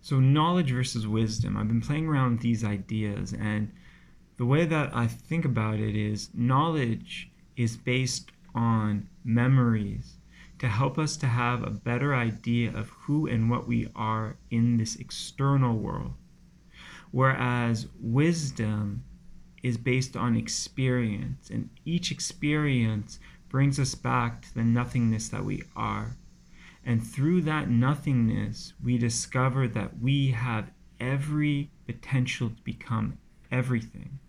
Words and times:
So, 0.00 0.20
knowledge 0.20 0.70
versus 0.70 1.06
wisdom. 1.06 1.56
I've 1.56 1.68
been 1.68 1.80
playing 1.80 2.06
around 2.06 2.32
with 2.32 2.40
these 2.40 2.64
ideas, 2.64 3.32
and 3.32 3.72
the 4.36 4.46
way 4.46 4.64
that 4.64 4.94
I 4.94 5.06
think 5.06 5.44
about 5.44 5.80
it 5.80 5.96
is 5.96 6.30
knowledge 6.32 7.30
is 7.56 7.76
based 7.76 8.30
on 8.54 9.08
memories 9.24 10.18
to 10.58 10.68
help 10.68 10.98
us 10.98 11.16
to 11.16 11.26
have 11.26 11.62
a 11.62 11.70
better 11.70 12.14
idea 12.14 12.74
of 12.76 12.88
who 12.90 13.26
and 13.26 13.50
what 13.50 13.68
we 13.68 13.88
are 13.94 14.36
in 14.50 14.76
this 14.76 14.96
external 14.96 15.76
world. 15.76 16.14
Whereas 17.10 17.86
wisdom 18.00 19.04
is 19.62 19.76
based 19.76 20.16
on 20.16 20.36
experience, 20.36 21.50
and 21.50 21.70
each 21.84 22.10
experience 22.10 23.18
brings 23.48 23.78
us 23.78 23.94
back 23.94 24.42
to 24.42 24.54
the 24.54 24.64
nothingness 24.64 25.28
that 25.30 25.44
we 25.44 25.62
are. 25.74 26.16
And 26.88 27.06
through 27.06 27.42
that 27.42 27.68
nothingness, 27.68 28.72
we 28.82 28.96
discover 28.96 29.68
that 29.68 30.00
we 30.00 30.28
have 30.28 30.70
every 30.98 31.70
potential 31.86 32.48
to 32.48 32.62
become 32.62 33.18
everything. 33.52 34.20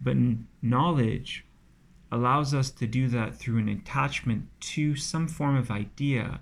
But 0.00 0.16
knowledge 0.62 1.44
allows 2.10 2.54
us 2.54 2.70
to 2.70 2.86
do 2.86 3.08
that 3.08 3.36
through 3.36 3.58
an 3.58 3.68
attachment 3.68 4.48
to 4.60 4.96
some 4.96 5.28
form 5.28 5.54
of 5.54 5.70
idea, 5.70 6.40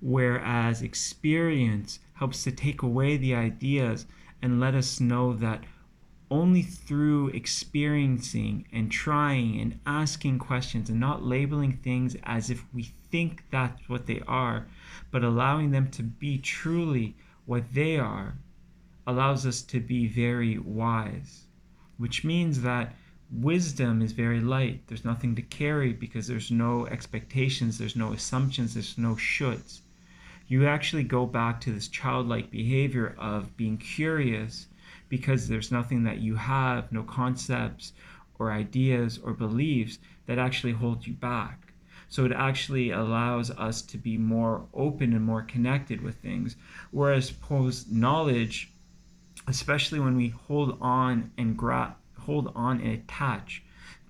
whereas 0.00 0.80
experience 0.80 1.98
helps 2.14 2.44
to 2.44 2.52
take 2.52 2.80
away 2.80 3.16
the 3.16 3.34
ideas 3.34 4.06
and 4.40 4.60
let 4.60 4.76
us 4.76 5.00
know 5.00 5.32
that 5.32 5.64
only 6.30 6.62
through 6.62 7.28
experiencing 7.28 8.66
and 8.72 8.90
trying 8.92 9.60
and 9.60 9.80
asking 9.86 10.38
questions 10.38 10.90
and 10.90 11.00
not 11.00 11.22
labeling 11.22 11.72
things 11.72 12.16
as 12.24 12.50
if 12.50 12.64
we 12.74 12.82
think 13.10 13.44
that's 13.50 13.88
what 13.88 14.06
they 14.06 14.20
are, 14.26 14.66
but 15.10 15.24
allowing 15.24 15.70
them 15.70 15.90
to 15.90 16.02
be 16.02 16.38
truly 16.38 17.16
what 17.46 17.72
they 17.72 17.98
are, 17.98 18.34
allows 19.06 19.46
us 19.46 19.62
to 19.62 19.80
be 19.80 20.06
very 20.06 20.58
wise, 20.58 21.46
which 21.96 22.24
means 22.24 22.60
that 22.60 22.94
wisdom 23.30 24.02
is 24.02 24.12
very 24.12 24.40
light. 24.40 24.86
There's 24.86 25.04
nothing 25.04 25.34
to 25.36 25.42
carry 25.42 25.92
because 25.92 26.26
there's 26.26 26.50
no 26.50 26.86
expectations, 26.86 27.78
there's 27.78 27.96
no 27.96 28.12
assumptions, 28.12 28.74
there's 28.74 28.98
no 28.98 29.14
shoulds. 29.14 29.80
You 30.46 30.66
actually 30.66 31.04
go 31.04 31.26
back 31.26 31.60
to 31.62 31.72
this 31.72 31.88
childlike 31.88 32.50
behavior 32.50 33.14
of 33.18 33.56
being 33.56 33.76
curious 33.78 34.66
because 35.08 35.48
there's 35.48 35.72
nothing 35.72 36.04
that 36.04 36.18
you 36.18 36.34
have, 36.34 36.92
no 36.92 37.02
concepts 37.02 37.92
or 38.38 38.52
ideas 38.52 39.18
or 39.22 39.32
beliefs 39.32 39.98
that 40.26 40.38
actually 40.38 40.72
hold 40.72 41.06
you 41.06 41.14
back. 41.14 41.72
So 42.08 42.24
it 42.24 42.32
actually 42.32 42.90
allows 42.90 43.50
us 43.50 43.82
to 43.82 43.98
be 43.98 44.16
more 44.16 44.66
open 44.72 45.12
and 45.12 45.24
more 45.24 45.42
connected 45.42 46.00
with 46.00 46.16
things. 46.16 46.56
Whereas 46.90 47.30
post 47.30 47.90
knowledge, 47.90 48.70
especially 49.46 50.00
when 50.00 50.16
we 50.16 50.28
hold 50.28 50.78
on 50.80 51.30
and 51.36 51.56
gra- 51.56 51.96
hold 52.18 52.52
on 52.54 52.80
and 52.80 52.94
attach 52.94 53.62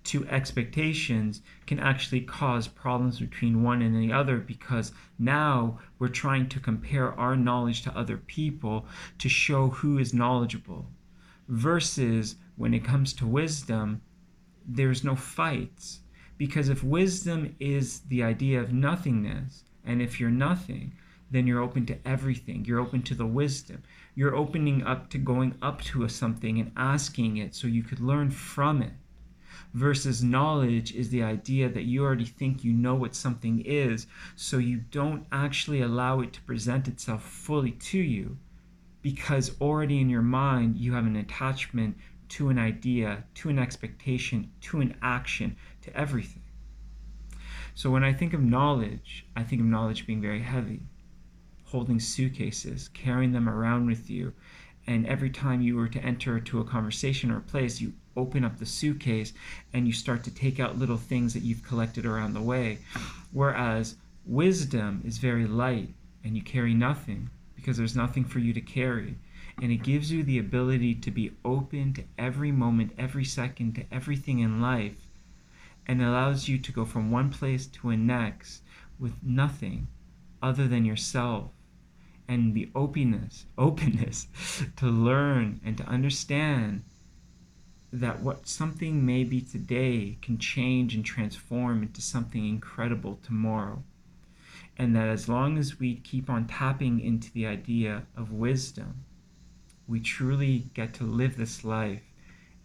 to 0.09 0.27
expectations 0.29 1.43
can 1.67 1.79
actually 1.79 2.23
cause 2.23 2.67
problems 2.67 3.21
between 3.21 3.63
one 3.63 3.83
and 3.83 3.95
the 3.95 4.11
other 4.11 4.39
because 4.39 4.91
now 5.19 5.79
we're 5.99 6.09
trying 6.09 6.49
to 6.49 6.59
compare 6.59 7.13
our 7.21 7.37
knowledge 7.37 7.83
to 7.83 7.95
other 7.95 8.17
people 8.17 8.87
to 9.19 9.29
show 9.29 9.69
who 9.69 9.99
is 9.99 10.15
knowledgeable. 10.15 10.87
Versus 11.49 12.37
when 12.57 12.73
it 12.73 12.85
comes 12.85 13.13
to 13.13 13.27
wisdom, 13.27 14.01
there's 14.67 15.05
no 15.05 15.15
fights. 15.15 16.01
Because 16.39 16.71
if 16.71 16.83
wisdom 16.83 17.55
is 17.61 18.01
the 18.09 18.23
idea 18.23 18.63
of 18.63 18.73
nothingness, 18.73 19.65
and 19.85 20.01
if 20.01 20.19
you're 20.19 20.31
nothing, 20.31 20.95
then 21.31 21.47
you're 21.47 21.61
open 21.61 21.85
to 21.85 21.99
everything. 22.07 22.65
You're 22.65 22.81
open 22.81 23.03
to 23.03 23.15
the 23.15 23.27
wisdom. 23.27 23.83
You're 24.15 24.35
opening 24.35 24.85
up 24.85 25.11
to 25.11 25.19
going 25.19 25.55
up 25.61 25.83
to 25.83 26.05
a 26.05 26.09
something 26.09 26.59
and 26.59 26.73
asking 26.79 27.37
it 27.37 27.55
so 27.55 27.67
you 27.67 27.83
could 27.83 28.01
learn 28.01 28.31
from 28.31 28.81
it 28.81 28.93
versus 29.75 30.23
knowledge 30.23 30.95
is 30.95 31.11
the 31.11 31.23
idea 31.23 31.69
that 31.69 31.85
you 31.85 32.05
already 32.05 32.25
think 32.25 32.65
you 32.65 32.73
know 32.73 32.95
what 32.95 33.15
something 33.15 33.61
is, 33.65 34.07
so 34.37 34.59
you 34.59 34.79
don't 34.91 35.27
actually 35.31 35.81
allow 35.81 36.21
it 36.21 36.33
to 36.33 36.43
present 36.43 36.89
itself 36.89 37.23
fully 37.23 37.73
to 37.73 37.99
you 37.99 38.37
because 39.03 39.53
already 39.61 40.01
in 40.01 40.09
your 40.09 40.23
mind 40.23 40.77
you 40.77 40.93
have 40.93 41.07
an 41.07 41.17
attachment 41.17 41.97
to 42.29 42.49
an 42.51 42.59
idea, 42.59 43.25
to 43.35 43.49
an 43.49 43.59
expectation, 43.59 44.51
to 44.61 44.81
an 44.81 44.97
action, 45.03 45.57
to 45.83 45.97
everything. 45.97 46.43
So 47.75 47.91
when 47.91 48.05
I 48.05 48.13
think 48.13 48.35
of 48.35 48.43
knowledge, 48.43 49.25
I 49.37 49.45
think 49.45 49.61
of 49.61 49.67
knowledge 49.67 50.07
being 50.07 50.21
very 50.21 50.43
heavy, 50.43 50.83
holding 51.65 52.01
suitcases, 52.01 52.89
carrying 52.89 53.33
them 53.33 53.49
around 53.49 53.87
with 53.87 54.11
you, 54.11 54.33
and 54.89 55.07
every 55.07 55.29
time 55.29 55.61
you 55.61 55.77
were 55.77 55.87
to 55.87 56.03
enter 56.03 56.41
to 56.41 56.61
a 56.61 56.65
conversation 56.65 57.31
or 57.31 57.37
a 57.37 57.43
place, 57.43 57.79
you 57.79 57.93
open 58.17 58.43
up 58.43 58.59
the 58.59 58.65
suitcase 58.65 59.35
and 59.75 59.87
you 59.87 59.93
start 59.93 60.25
to 60.25 60.31
take 60.31 60.59
out 60.59 60.79
little 60.79 60.97
things 60.97 61.35
that 61.35 61.43
you've 61.43 61.63
collected 61.63 62.07
around 62.07 62.33
the 62.33 62.41
way. 62.41 62.79
Whereas 63.31 63.97
wisdom 64.25 65.03
is 65.05 65.19
very 65.19 65.47
light 65.47 65.91
and 66.25 66.35
you 66.35 66.43
carry 66.43 66.73
nothing 66.73 67.29
because 67.55 67.77
there's 67.77 67.95
nothing 67.95 68.25
for 68.25 68.39
you 68.39 68.55
to 68.55 68.63
carry. 68.63 69.19
And 69.61 69.71
it 69.71 69.83
gives 69.83 70.11
you 70.11 70.23
the 70.23 70.39
ability 70.39 70.95
to 70.95 71.11
be 71.11 71.33
open 71.45 71.93
to 71.93 72.05
every 72.17 72.51
moment, 72.51 72.93
every 72.97 73.27
second, 73.27 73.75
to 73.75 73.85
everything 73.93 74.39
in 74.39 74.63
life, 74.63 74.97
and 75.87 76.01
allows 76.01 76.49
you 76.49 76.57
to 76.57 76.73
go 76.73 76.87
from 76.87 77.11
one 77.11 77.29
place 77.29 77.67
to 77.67 77.91
a 77.91 77.97
next 77.97 78.63
with 78.99 79.23
nothing 79.23 79.89
other 80.41 80.67
than 80.67 80.87
yourself 80.87 81.51
and 82.29 82.55
the 82.55 82.71
openness 82.75 83.47
openness 83.57 84.29
to 84.77 84.87
learn 84.87 85.61
and 85.65 85.77
to 85.79 85.85
understand 85.85 86.83
that 87.93 88.21
what 88.21 88.47
something 88.47 89.05
may 89.05 89.25
be 89.25 89.41
today 89.41 90.19
can 90.21 90.39
change 90.39 90.95
and 90.95 91.05
transform 91.05 91.83
into 91.83 92.03
something 92.03 92.47
incredible 92.47 93.19
tomorrow. 93.25 93.83
And 94.77 94.95
that 94.95 95.09
as 95.09 95.29
long 95.29 95.59
as 95.59 95.81
we 95.81 95.97
keep 95.97 96.29
on 96.29 96.47
tapping 96.47 97.01
into 97.01 97.33
the 97.33 97.47
idea 97.47 98.05
of 98.17 98.31
wisdom, 98.31 99.05
we 99.87 100.01
truly 100.01 100.71
get 100.75 100.93
to 100.95 101.05
live 101.05 101.37
this 101.37 101.65
life 101.65 102.03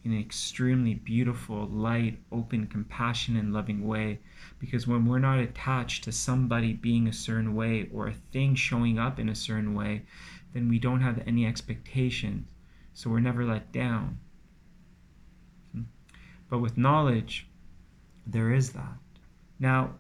in 0.04 0.12
an 0.12 0.20
extremely 0.20 0.94
beautiful, 0.94 1.68
light, 1.68 2.20
open, 2.32 2.68
compassionate, 2.68 3.44
and 3.44 3.54
loving 3.54 3.88
way. 3.88 4.20
Because 4.60 4.86
when 4.86 5.06
we're 5.06 5.20
not 5.20 5.40
attached 5.40 6.04
to 6.04 6.12
somebody 6.12 6.74
being 6.74 7.08
a 7.08 7.14
certain 7.14 7.56
way 7.56 7.90
or 7.94 8.08
a 8.08 8.14
thing 8.32 8.56
showing 8.56 9.00
up 9.00 9.20
in 9.20 9.30
a 9.30 9.36
certain 9.36 9.74
way, 9.74 10.04
then 10.54 10.68
we 10.68 10.78
don't 10.78 11.02
have 11.02 11.24
any 11.26 11.46
expectations. 11.46 12.48
So 12.94 13.10
we're 13.10 13.20
never 13.20 13.46
let 13.46 13.72
down. 13.72 14.20
Hmm. 15.74 15.84
But 16.50 16.60
with 16.60 16.78
knowledge, 16.78 17.48
there 18.28 18.54
is 18.54 18.74
that. 18.74 18.98
Now, 19.60 19.96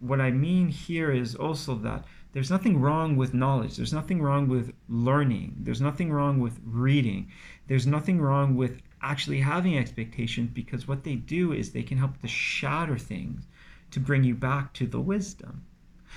what 0.00 0.20
I 0.20 0.30
mean 0.30 0.68
here 0.68 1.12
is 1.12 1.34
also 1.34 1.74
that 1.76 2.04
there's 2.32 2.50
nothing 2.50 2.80
wrong 2.80 3.16
with 3.16 3.34
knowledge. 3.34 3.76
There's 3.76 3.92
nothing 3.92 4.20
wrong 4.22 4.48
with 4.48 4.72
learning. 4.88 5.56
There's 5.60 5.80
nothing 5.80 6.12
wrong 6.12 6.40
with 6.40 6.58
reading. 6.64 7.30
There's 7.66 7.86
nothing 7.86 8.20
wrong 8.20 8.56
with 8.56 8.82
actually 9.02 9.40
having 9.40 9.76
expectations 9.76 10.50
because 10.52 10.88
what 10.88 11.04
they 11.04 11.16
do 11.16 11.52
is 11.52 11.70
they 11.70 11.82
can 11.82 11.98
help 11.98 12.20
to 12.20 12.28
shatter 12.28 12.98
things 12.98 13.46
to 13.90 14.00
bring 14.00 14.24
you 14.24 14.34
back 14.34 14.72
to 14.74 14.86
the 14.86 15.00
wisdom. 15.00 15.64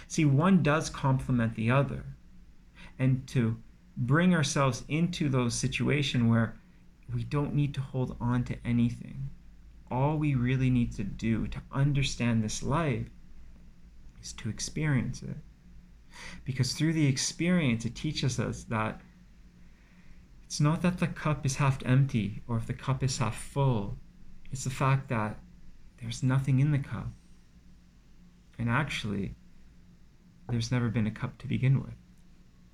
See, 0.08 0.26
one 0.26 0.64
does 0.64 0.90
complement 0.90 1.56
the 1.56 1.72
other. 1.72 2.04
And 3.00 3.28
to 3.28 3.58
bring 3.98 4.34
ourselves 4.34 4.84
into 4.88 5.30
those 5.30 5.54
situations 5.54 6.30
where 6.30 6.56
we 7.14 7.24
don't 7.24 7.54
need 7.54 7.74
to 7.76 7.82
hold 7.82 8.16
on 8.20 8.44
to 8.46 8.56
anything 8.66 9.30
all 9.94 10.18
we 10.18 10.34
really 10.34 10.72
need 10.72 10.92
to 10.92 11.04
do 11.04 11.48
to 11.48 11.62
understand 11.72 12.44
this 12.44 12.64
life 12.64 13.06
is 14.24 14.34
to 14.34 14.50
experience 14.50 15.22
it. 15.22 15.38
Because 16.46 16.74
through 16.74 16.94
the 16.94 17.06
experience, 17.06 17.86
it 17.86 17.96
teaches 17.96 18.40
us 18.40 18.64
that 18.66 19.02
it's 20.46 20.62
not 20.62 20.82
that 20.82 21.00
the 21.00 21.08
cup 21.08 21.46
is 21.46 21.56
half 21.56 21.80
empty 21.86 22.42
or 22.48 22.58
if 22.58 22.68
the 22.68 22.74
cup 22.74 23.04
is 23.04 23.18
half 23.18 23.36
full, 23.36 23.98
it's 24.52 24.64
the 24.64 24.70
fact 24.70 25.10
that 25.10 25.40
there's 26.02 26.24
nothing 26.24 26.60
in 26.60 26.72
the 26.72 26.80
cup. 26.80 27.08
And 28.60 28.70
actually, 28.70 29.36
there's 30.50 30.72
never 30.72 30.90
been 30.90 31.08
a 31.08 31.12
cup 31.12 31.38
to 31.40 31.48
begin 31.48 31.82
with. 31.82 31.96